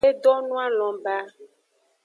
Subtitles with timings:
[0.09, 1.17] E donoalon ba.